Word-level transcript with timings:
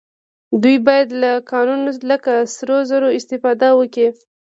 دوی 0.61 0.77
باید 0.87 1.07
له 1.21 1.31
کانونو 1.51 1.89
لکه 2.11 2.33
سرو 2.55 2.77
زرو 2.89 3.09
استفاده 3.17 3.69
وکړي 3.75 4.07